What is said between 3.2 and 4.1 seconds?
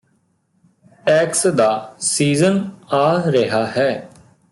ਰਿਹਾ ਹੈ